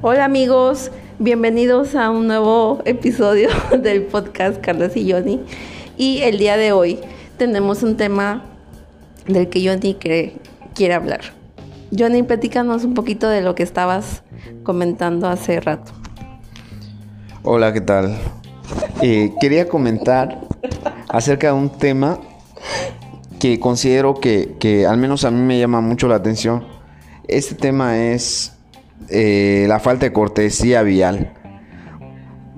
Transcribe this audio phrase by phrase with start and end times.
[0.00, 3.48] Hola amigos, bienvenidos a un nuevo episodio
[3.82, 5.40] del podcast Carlos y Johnny.
[5.96, 7.00] Y el día de hoy
[7.36, 8.44] tenemos un tema
[9.26, 10.36] del que Johnny quiere,
[10.76, 11.22] quiere hablar.
[11.90, 14.22] Johnny, platícanos un poquito de lo que estabas
[14.62, 15.90] comentando hace rato.
[17.42, 18.16] Hola, ¿qué tal?
[19.02, 20.42] Eh, quería comentar
[21.08, 22.20] acerca de un tema
[23.40, 26.64] que considero que, que al menos a mí me llama mucho la atención.
[27.26, 28.57] Este tema es
[29.08, 31.32] eh, la falta de cortesía vial.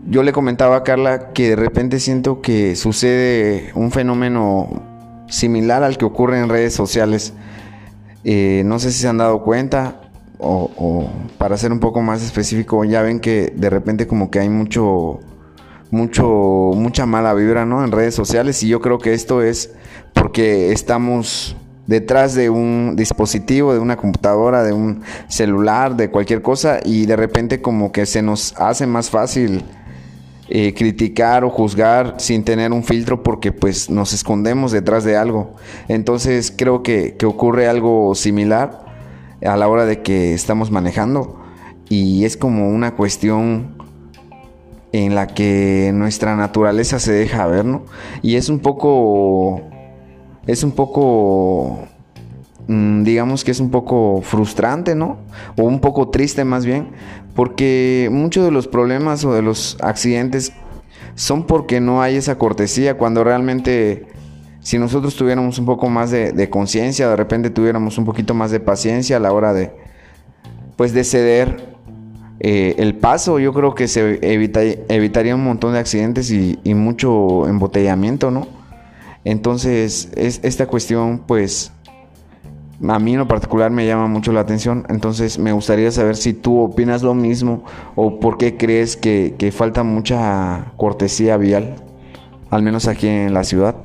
[0.07, 4.69] Yo le comentaba a Carla que de repente siento que sucede un fenómeno
[5.29, 7.33] similar al que ocurre en redes sociales.
[8.25, 10.01] Eh, no sé si se han dado cuenta
[10.39, 14.41] o, o, para ser un poco más específico, ya ven que de repente como que
[14.41, 15.21] hay mucho,
[15.91, 17.85] mucho, mucha mala vibra, ¿no?
[17.85, 19.73] En redes sociales y yo creo que esto es
[20.15, 21.57] porque estamos
[21.91, 27.17] detrás de un dispositivo, de una computadora, de un celular, de cualquier cosa y de
[27.17, 29.65] repente como que se nos hace más fácil
[30.49, 35.57] eh, criticar o juzgar sin tener un filtro porque pues nos escondemos detrás de algo.
[35.89, 38.85] Entonces creo que, que ocurre algo similar
[39.45, 41.41] a la hora de que estamos manejando
[41.89, 43.75] y es como una cuestión
[44.93, 47.83] en la que nuestra naturaleza se deja ver, ¿no?
[48.23, 49.70] Y es un poco
[50.51, 51.79] es un poco,
[52.67, 55.19] mm, digamos que es un poco frustrante, ¿no?
[55.57, 56.89] O un poco triste más bien,
[57.37, 60.53] porque muchos de los problemas o de los accidentes
[61.15, 64.07] son porque no hay esa cortesía, cuando realmente
[64.61, 68.59] si nosotros tuviéramos un poco más de, conciencia, de repente tuviéramos un poquito más de
[68.59, 69.71] paciencia a la hora de,
[70.77, 71.77] pues de ceder
[72.41, 74.19] eh, el paso, yo creo que se
[74.89, 78.60] evitaría un montón de accidentes y, y mucho embotellamiento, ¿no?
[79.25, 81.73] Entonces, es, esta cuestión, pues,
[82.89, 84.87] a mí en lo particular me llama mucho la atención.
[84.89, 89.53] Entonces, me gustaría saber si tú opinas lo mismo o por qué crees que, que
[89.53, 91.77] falta mucha cortesía vial,
[92.51, 93.77] al menos aquí en la ciudad.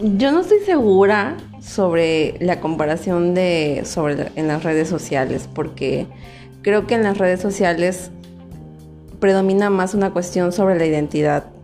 [0.00, 6.06] Yo no estoy segura sobre la comparación de sobre en las redes sociales porque
[6.62, 8.10] creo que en las redes sociales
[9.20, 11.55] predomina más una cuestión sobre la identidad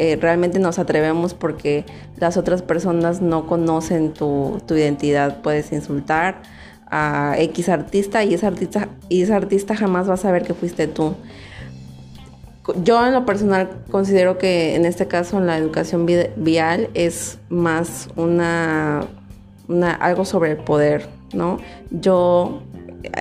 [0.00, 1.84] eh, realmente nos atrevemos porque
[2.18, 5.42] las otras personas no conocen tu, tu, identidad.
[5.42, 6.40] Puedes insultar
[6.88, 10.86] a X artista y ese artista, y ese artista jamás va a saber que fuiste
[10.86, 11.16] tú.
[12.84, 16.06] Yo en lo personal considero que en este caso la educación
[16.36, 19.04] vial es más una,
[19.66, 21.58] una algo sobre el poder, ¿no?
[21.90, 22.62] Yo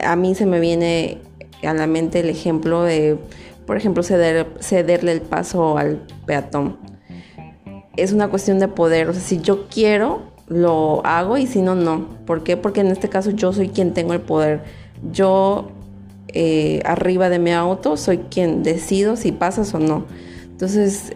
[0.03, 1.17] a mí se me viene
[1.63, 3.17] a la mente el ejemplo de
[3.67, 6.77] por ejemplo, ceder, cederle el paso al peatón.
[7.97, 11.75] Es una cuestión de poder, o sea, si yo quiero, lo hago y si no,
[11.75, 12.07] no.
[12.25, 12.55] ¿Por qué?
[12.55, 14.61] Porque en este caso yo soy quien tengo el poder.
[15.11, 15.67] Yo,
[16.29, 20.05] eh, arriba de mi auto, soy quien decido si pasas o no.
[20.45, 21.11] Entonces,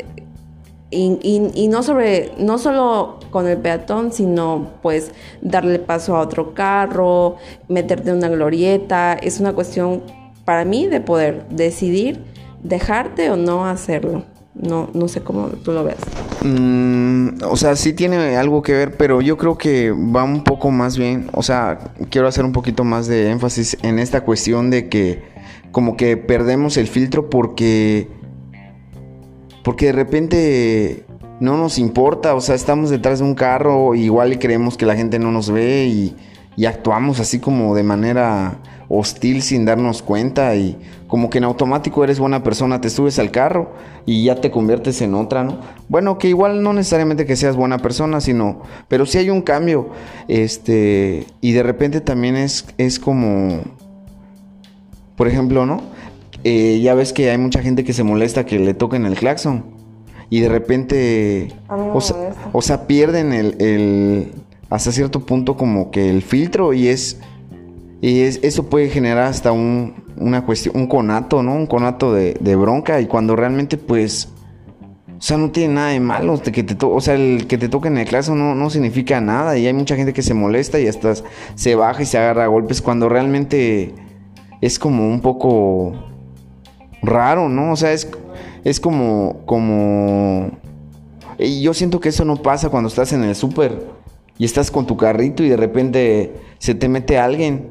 [0.89, 6.53] y, y, no sobre, no solo con el peatón, sino pues darle paso a otro
[6.53, 7.37] carro,
[7.69, 10.03] meterte en una glorieta, es una cuestión
[10.43, 12.30] para mí de poder decidir
[12.63, 14.25] dejarte o no hacerlo.
[14.53, 15.95] No, no sé cómo tú lo ves.
[16.43, 20.71] Mm, o sea, sí tiene algo que ver, pero yo creo que va un poco
[20.71, 21.29] más bien.
[21.33, 25.23] O sea, quiero hacer un poquito más de énfasis en esta cuestión de que
[25.71, 28.09] como que perdemos el filtro porque
[29.63, 31.05] porque de repente
[31.39, 34.95] no nos importa, o sea, estamos detrás de un carro, igual y creemos que la
[34.95, 36.15] gente no nos ve y,
[36.55, 38.57] y actuamos así como de manera
[38.89, 43.31] hostil sin darnos cuenta y como que en automático eres buena persona, te subes al
[43.31, 43.73] carro
[44.05, 45.59] y ya te conviertes en otra, ¿no?
[45.87, 49.89] Bueno, que igual no necesariamente que seas buena persona, sino, pero sí hay un cambio,
[50.27, 53.61] este, y de repente también es, es como,
[55.15, 55.81] por ejemplo, ¿no?
[56.43, 59.63] Eh, ya ves que hay mucha gente que se molesta que le toquen el claxon
[60.29, 64.31] y de repente, o sea, o sea, pierden el, el,
[64.71, 67.19] hasta cierto punto como que el filtro y es
[68.01, 71.53] y eso puede generar hasta un, una cuestión, un conato, ¿no?
[71.53, 72.99] Un conato de, bronca.
[72.99, 74.29] Y cuando realmente, pues.
[75.19, 76.41] O sea, no tiene nada de malo.
[76.41, 79.55] que te o sea, el que te toquen en el clase no, no significa nada.
[79.55, 81.13] Y hay mucha gente que se molesta y hasta
[81.53, 82.81] se baja y se agarra a golpes.
[82.81, 83.93] Cuando realmente
[84.61, 85.93] es como un poco
[87.03, 87.73] raro, ¿no?
[87.73, 88.09] O sea, es,
[88.63, 89.41] es como.
[89.45, 90.49] como.
[91.37, 93.90] Y yo siento que eso no pasa cuando estás en el súper
[94.41, 97.69] y estás con tu carrito y de repente se te mete alguien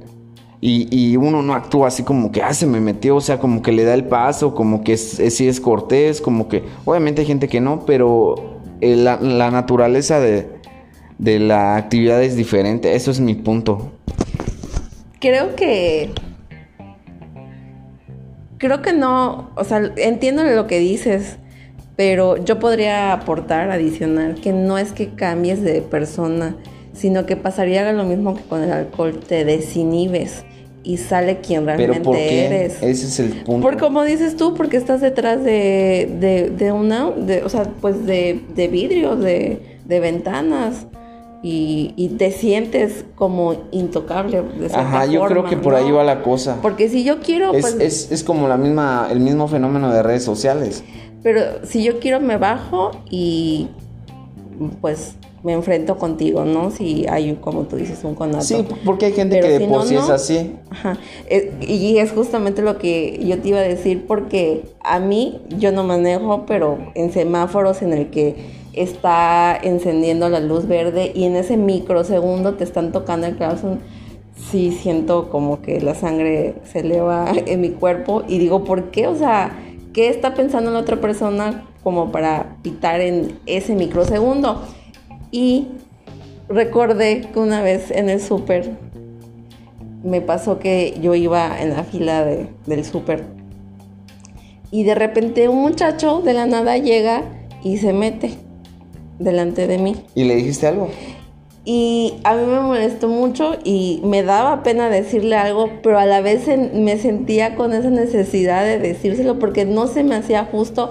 [0.61, 3.73] y, uno no actúa así como que, ah, se me metió, o sea, como que
[3.73, 7.49] le da el paso, como que es, es, es cortés, como que, obviamente hay gente
[7.49, 9.17] que no, pero eh, la,
[9.51, 10.47] naturaleza de,
[11.19, 13.91] de la actividad es diferente, eso es mi punto.
[15.19, 16.13] Creo que
[18.59, 21.40] creo que no, o sea, entiendo lo que dices,
[22.01, 26.57] pero yo podría aportar, adicional, que no es que cambies de persona,
[26.95, 30.47] sino que pasaría lo mismo que con el alcohol, te desinhibes
[30.83, 32.47] y sale quien realmente ¿Pero por qué?
[32.47, 32.83] eres.
[32.83, 33.61] Ese es el punto.
[33.61, 38.07] Por como dices tú, porque estás detrás de, de, de una, de, o sea, pues
[38.07, 40.87] de, de vidrios, de, de ventanas.
[41.43, 44.43] Y, y te sientes como intocable.
[44.43, 45.79] De Ajá, yo creo forma, que por ¿no?
[45.79, 46.59] ahí va la cosa.
[46.61, 50.03] Porque si yo quiero, Es, pues, es, es como la misma, el mismo fenómeno de
[50.03, 50.85] redes sociales.
[51.23, 53.69] Pero si yo quiero me bajo y
[54.81, 56.71] pues me enfrento contigo, ¿no?
[56.71, 58.45] Si hay, como tú dices, un conato.
[58.45, 60.53] Sí, porque hay gente Pero que de por no, sí es así.
[60.69, 60.99] Ajá.
[61.29, 65.73] Eh, y es justamente lo que yo te iba a decir porque a mí yo
[65.73, 71.37] no manejo, pero en semáforos en el que está encendiendo la luz verde y en
[71.37, 73.81] ese microsegundo te están tocando el corazón,
[74.51, 79.07] sí siento como que la sangre se eleva en mi cuerpo y digo, ¿por qué?
[79.07, 79.59] O sea,
[79.93, 84.63] ¿qué está pensando la otra persona como para pitar en ese microsegundo?
[85.31, 85.69] Y
[86.49, 88.71] recordé que una vez en el súper
[90.03, 93.25] me pasó que yo iba en la fila de- del súper
[94.71, 97.23] y de repente un muchacho de la nada llega
[97.63, 98.31] y se mete
[99.19, 99.97] delante de mí.
[100.15, 100.89] ¿Y le dijiste algo?
[101.65, 106.23] Y a mí me molestó mucho y me daba pena decirle algo, pero a la
[106.23, 110.91] vez me sentía con esa necesidad de decírselo porque no se me hacía justo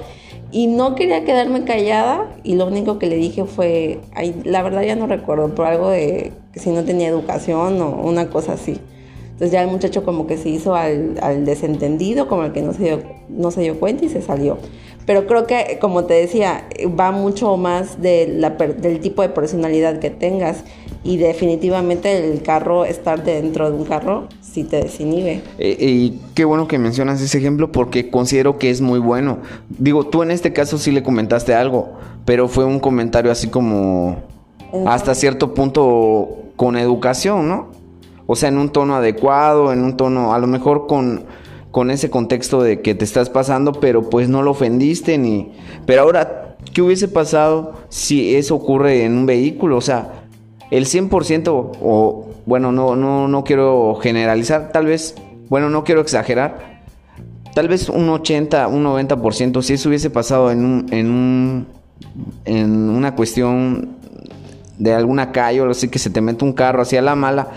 [0.51, 3.99] y no quería quedarme callada y lo único que le dije fue,
[4.43, 8.29] la verdad ya no recuerdo, pero algo de que si no tenía educación o una
[8.29, 8.79] cosa así.
[9.23, 12.73] Entonces ya el muchacho como que se hizo al, al desentendido, como el que no
[12.73, 14.57] se, dio, no se dio cuenta y se salió.
[15.09, 19.97] Pero creo que, como te decía, va mucho más de la del tipo de personalidad
[19.97, 20.63] que tengas.
[21.03, 25.41] Y definitivamente el carro, estar dentro de un carro, sí te desinhibe.
[25.57, 29.39] Eh, y qué bueno que mencionas ese ejemplo porque considero que es muy bueno.
[29.69, 31.89] Digo, tú en este caso sí le comentaste algo,
[32.23, 34.17] pero fue un comentario así como
[34.85, 37.69] hasta cierto punto con educación, ¿no?
[38.27, 41.25] O sea, en un tono adecuado, en un tono, a lo mejor con,
[41.71, 45.51] con ese contexto de que te estás pasando, pero pues no lo ofendiste ni...
[45.85, 49.77] Pero ahora, ¿qué hubiese pasado si eso ocurre en un vehículo?
[49.77, 50.25] O sea,
[50.71, 55.13] el 100% o bueno, no, no, no quiero generalizar, tal vez,
[55.49, 56.81] bueno, no quiero exagerar,
[57.53, 61.67] tal vez un 80, un 90%, si eso hubiese pasado en un, en un,
[62.45, 63.89] en una cuestión
[64.79, 67.49] de alguna calle o así que se te mete un carro hacia la mala,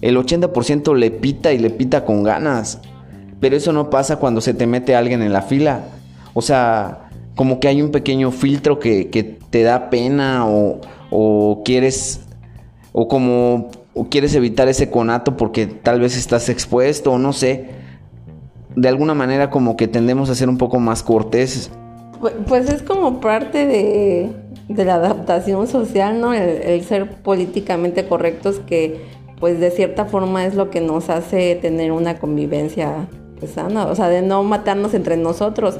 [0.00, 2.80] el 80% le pita y le pita con ganas.
[3.46, 5.84] Pero eso no pasa cuando se te mete alguien en la fila.
[6.34, 12.22] O sea, como que hay un pequeño filtro que, te da pena o, quieres
[12.90, 17.66] o como o quieres evitar ese conato porque tal vez estás expuesto o no sé.
[18.74, 21.70] De alguna manera como que tendemos a ser un poco más corteses.
[22.20, 24.32] Pu- Pues es como parte de,
[24.68, 26.34] de la adaptación social, ¿no?
[26.34, 31.54] El, el ser políticamente correctos que pues de cierta forma es lo que nos hace
[31.56, 33.06] tener una convivencia
[33.38, 35.76] pues, o sea, de no matarnos entre nosotros,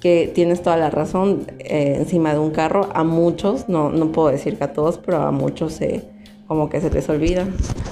[0.00, 4.28] que tienes toda la razón, eh, encima de un carro, a muchos, no, no puedo
[4.28, 6.04] decir que a todos, pero a muchos se,
[6.46, 7.46] como que se les olvida.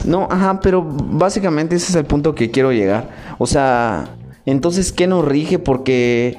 [0.05, 3.11] No, ajá, pero básicamente ese es el punto que quiero llegar.
[3.39, 5.59] O sea, entonces, ¿qué nos rige?
[5.59, 6.39] Porque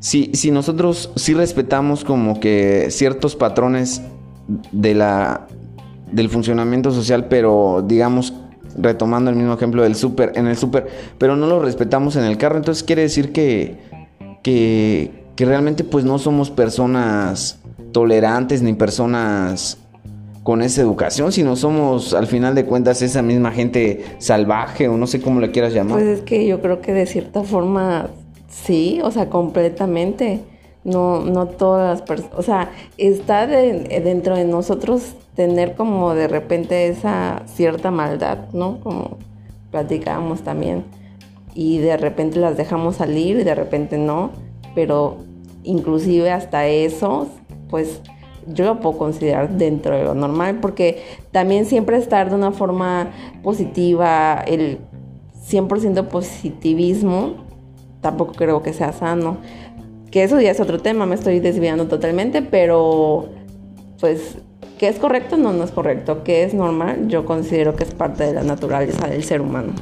[0.00, 4.02] si, si nosotros sí respetamos como que ciertos patrones
[4.72, 5.46] de la,
[6.10, 8.32] del funcionamiento social, pero digamos,
[8.76, 10.86] retomando el mismo ejemplo del súper, en el súper,
[11.18, 13.76] pero no lo respetamos en el carro, entonces quiere decir que,
[14.42, 17.58] que, que realmente pues no somos personas
[17.92, 19.78] tolerantes ni personas
[20.42, 25.06] con esa educación, sino somos al final de cuentas esa misma gente salvaje o no
[25.06, 25.94] sé cómo le quieras llamar.
[25.98, 28.08] Pues es que yo creo que de cierta forma
[28.50, 30.40] sí, o sea, completamente.
[30.84, 36.28] No, no todas las personas, o sea, está de- dentro de nosotros tener como de
[36.28, 38.80] repente esa cierta maldad, ¿no?
[38.80, 39.18] Como
[39.70, 40.84] platicábamos también.
[41.54, 44.30] Y de repente las dejamos salir y de repente no,
[44.74, 45.18] pero
[45.62, 47.28] inclusive hasta eso,
[47.68, 48.00] pues
[48.46, 53.10] yo lo puedo considerar dentro de lo normal, porque también siempre estar de una forma
[53.42, 54.78] positiva, el
[55.48, 57.34] 100% positivismo,
[58.00, 59.38] tampoco creo que sea sano.
[60.10, 63.28] Que eso ya es otro tema, me estoy desviando totalmente, pero
[63.98, 64.38] pues
[64.78, 68.24] que es correcto, no, no es correcto, que es normal, yo considero que es parte
[68.24, 69.72] de la naturaleza del ser humano.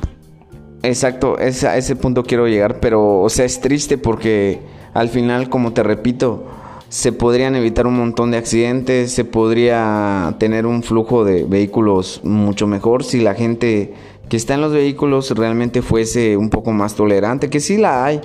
[0.82, 4.60] Exacto, es a ese punto quiero llegar, pero o sea, es triste porque
[4.94, 6.44] al final, como te repito,
[6.88, 12.66] se podrían evitar un montón de accidentes, se podría tener un flujo de vehículos mucho
[12.66, 13.94] mejor si la gente
[14.28, 18.20] que está en los vehículos realmente fuese un poco más tolerante, que sí la hay,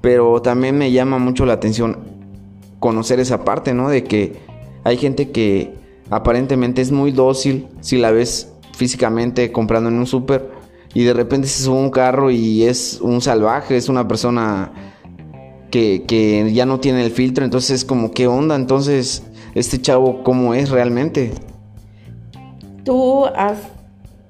[0.00, 1.98] pero también me llama mucho la atención
[2.78, 3.88] conocer esa parte, ¿no?
[3.88, 4.34] De que
[4.84, 5.74] hay gente que
[6.10, 10.50] aparentemente es muy dócil si la ves físicamente comprando en un súper
[10.94, 14.72] y de repente se sube un carro y es un salvaje, es una persona
[15.70, 18.54] que, que ya no tiene el filtro, entonces es como, ¿qué onda?
[18.56, 19.22] Entonces,
[19.54, 21.32] este chavo, ¿cómo es realmente?
[22.84, 23.58] ¿Tú has,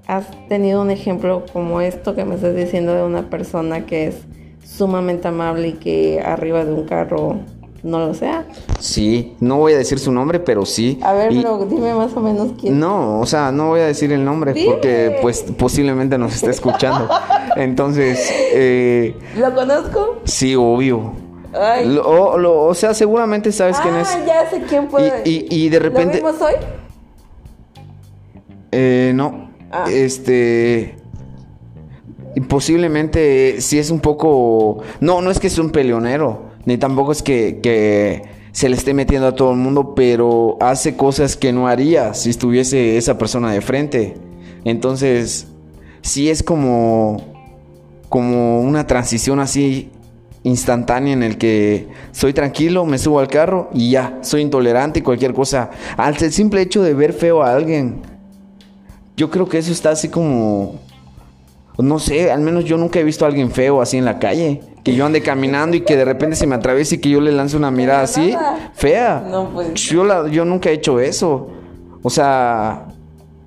[0.06, 4.16] has tenido un ejemplo como esto que me estás diciendo de una persona que es
[4.64, 7.38] sumamente amable y que arriba de un carro
[7.86, 8.44] no lo sea.
[8.80, 10.98] Sí, no voy a decir su nombre, pero sí.
[11.02, 12.78] A ver, pero dime más o menos quién.
[12.78, 17.08] No, o sea, no voy a decir el nombre porque pues posiblemente nos esté escuchando.
[17.56, 20.20] Entonces, eh, ¿lo conozco?
[20.24, 21.12] Sí, obvio.
[21.54, 21.98] Ay.
[22.04, 24.08] o sea, seguramente sabes quién es.
[24.08, 25.22] Ah, ya sé quién puede.
[25.24, 26.20] Y, y, de repente.
[26.20, 26.54] ¿Lo vimos hoy?
[28.72, 29.50] Eh, no.
[29.70, 29.84] Ah.
[29.88, 30.96] Este.
[32.48, 34.82] Posiblemente si es un poco.
[35.00, 39.28] No, no es que es un peleonero ni tampoco es que, se le esté metiendo
[39.28, 43.60] a todo el mundo, pero hace cosas que no haría si estuviese esa persona de
[43.60, 44.14] frente.
[44.64, 45.46] Entonces,
[46.00, 47.22] sí es como,
[48.08, 49.90] como una transición así
[50.42, 55.02] instantánea en el que soy tranquilo, me subo al carro y ya, soy intolerante y
[55.02, 55.70] cualquier cosa.
[55.98, 58.00] Al simple hecho de ver feo a alguien,
[59.18, 60.80] yo creo que eso está así como,
[61.78, 64.60] no sé, al menos yo nunca he visto a alguien feo así en la calle
[64.86, 67.32] que yo ande caminando y que de repente se me atraviese y que yo le
[67.32, 68.36] lance una mirada así,
[68.72, 69.26] fea.
[69.28, 69.74] No, pues.
[69.74, 71.48] Yo, yo nunca he hecho eso.
[72.02, 72.86] O sea,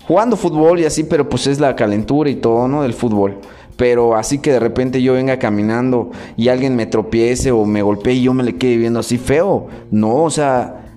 [0.06, 2.82] jugando fútbol y así, pero pues es la calentura y todo, ¿no?
[2.82, 3.38] Del fútbol.
[3.78, 8.16] Pero así que de repente yo venga caminando y alguien me tropiece o me golpee
[8.16, 9.68] y yo me le quede viendo así feo.
[9.92, 10.88] No, o sea,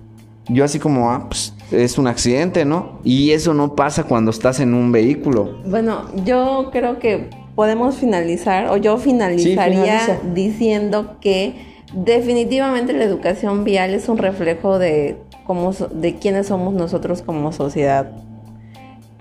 [0.49, 3.01] yo así como, ah, pues es un accidente, ¿no?
[3.05, 5.59] Y eso no pasa cuando estás en un vehículo.
[5.67, 11.55] Bueno, yo creo que podemos finalizar, o yo finalizaría diciendo que
[11.93, 18.13] definitivamente la educación vial es un reflejo de, cómo, de quiénes somos nosotros como sociedad.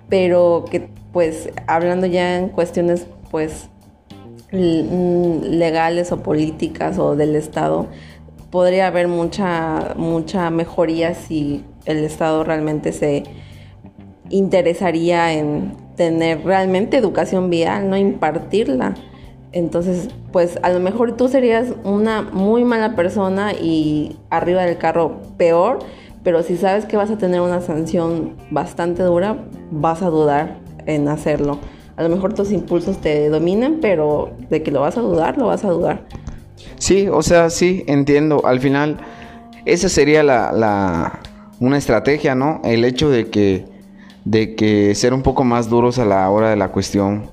[0.09, 3.69] Pero que, pues, hablando ya en cuestiones, pues,
[4.51, 7.87] legales o políticas o del Estado,
[8.51, 13.23] podría haber mucha, mucha mejoría si el Estado realmente se
[14.29, 18.93] interesaría en tener realmente educación vial, no impartirla.
[19.53, 25.21] Entonces, pues a lo mejor tú serías una muy mala persona y arriba del carro
[25.37, 25.79] peor,
[26.23, 29.37] pero si sabes que vas a tener una sanción bastante dura,
[29.71, 31.59] vas a dudar en hacerlo.
[31.97, 35.47] A lo mejor tus impulsos te dominen, pero de que lo vas a dudar, lo
[35.47, 36.05] vas a dudar.
[36.77, 38.45] Sí, o sea, sí, entiendo.
[38.45, 38.97] Al final,
[39.65, 41.19] esa sería la,
[41.59, 42.61] una estrategia, ¿no?
[42.63, 43.71] El hecho de que
[44.25, 47.31] de que ser un poco más duros a la hora de la cuestión,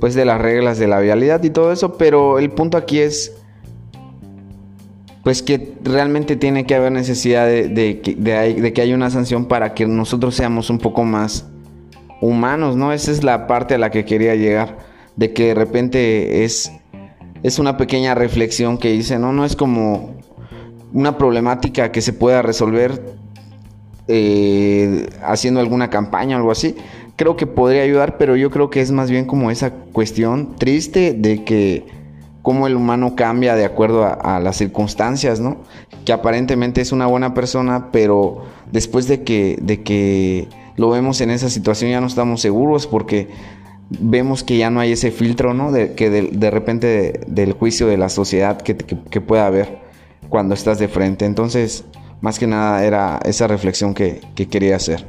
[0.00, 3.36] pues de las reglas de la vialidad y todo eso, pero el punto aquí es,
[5.22, 9.72] pues que realmente tiene que haber necesidad de, de, de, que haya una sanción para
[9.72, 11.46] que nosotros seamos un poco más
[12.20, 12.92] humanos, ¿no?
[12.92, 14.78] Esa es la parte a la que quería llegar,
[15.16, 16.70] de que de repente es,
[17.44, 19.32] es una pequeña reflexión que hice, ¿no?
[19.32, 20.14] No es como
[20.94, 23.16] una problemática que se pueda resolver
[24.08, 26.74] eh, haciendo alguna campaña o algo así,
[27.16, 31.12] creo que podría ayudar, pero yo creo que es más bien como esa cuestión triste
[31.12, 31.84] de que
[32.40, 35.58] cómo el humano cambia de acuerdo a, las circunstancias, ¿no?
[36.06, 41.30] Que aparentemente es una buena persona, pero después de que, de que lo vemos en
[41.30, 43.28] esa situación ya no estamos seguros porque
[43.90, 45.72] vemos que ya no hay ese filtro, ¿no?
[45.72, 49.78] De, que de, repente del juicio de la sociedad que, que pueda haber
[50.28, 51.26] cuando estás de frente.
[51.26, 51.84] Entonces,
[52.24, 55.04] más que nada era esa reflexión que, quería hacer.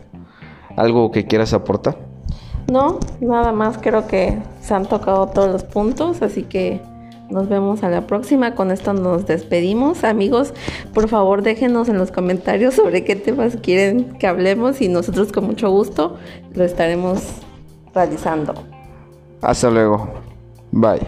[0.75, 1.97] ¿Algo que quieras aportar?
[2.69, 6.81] No, nada más creo que se han tocado todos los puntos, así que
[7.29, 8.53] nos vemos a la próxima.
[8.53, 10.03] Con esto nos despedimos.
[10.03, 10.53] Amigos,
[10.93, 15.45] por favor déjenos en los comentarios sobre qué temas quieren que hablemos y nosotros con
[15.45, 16.17] mucho gusto
[16.53, 17.21] lo estaremos
[17.95, 18.53] realizando.
[19.41, 20.07] Hasta luego.
[20.71, 21.07] Bye.